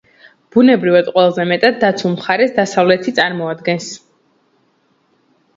[0.53, 3.91] ბუნებრივად ყველაზე მეტად დაცულ მხარეს დასავლეთი წარმოადგენს.